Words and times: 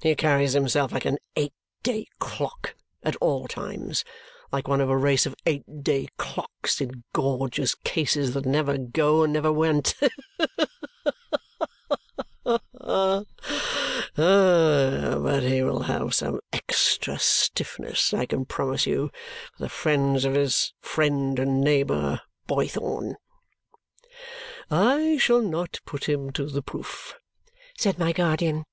He 0.00 0.16
carries 0.16 0.54
himself 0.54 0.90
like 0.90 1.04
an 1.04 1.18
eight 1.36 1.52
day 1.84 2.08
clock 2.18 2.74
at 3.04 3.14
all 3.20 3.46
times, 3.46 4.04
like 4.50 4.66
one 4.66 4.80
of 4.80 4.90
a 4.90 4.96
race 4.96 5.26
of 5.26 5.36
eight 5.46 5.84
day 5.84 6.08
clocks 6.16 6.80
in 6.80 7.04
gorgeous 7.12 7.76
cases 7.76 8.34
that 8.34 8.44
never 8.46 8.76
go 8.76 9.22
and 9.22 9.32
never 9.32 9.52
went 9.52 9.94
Ha 10.00 10.08
ha 12.82 13.22
ha! 14.16 15.18
but 15.22 15.44
he 15.44 15.62
will 15.62 15.82
have 15.82 16.16
some 16.16 16.40
extra 16.52 17.16
stiffness, 17.20 18.12
I 18.12 18.26
can 18.26 18.46
promise 18.46 18.86
you, 18.86 19.12
for 19.54 19.62
the 19.62 19.68
friends 19.68 20.24
of 20.24 20.34
his 20.34 20.72
friend 20.80 21.38
and 21.38 21.60
neighbour 21.60 22.20
Boythorn!" 22.48 23.14
"I 24.68 25.16
shall 25.18 25.42
not 25.42 25.78
put 25.86 26.08
him 26.08 26.32
to 26.32 26.46
the 26.46 26.60
proof," 26.60 27.14
said 27.78 28.00
my 28.00 28.10
guardian. 28.12 28.64